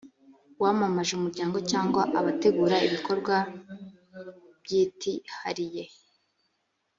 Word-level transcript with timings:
wamamaje 0.61 1.11
umuryango 1.15 1.57
cyangwa 1.71 2.01
abategura 2.19 2.75
ibikorwa 2.87 3.35
bytihariye 4.63 5.83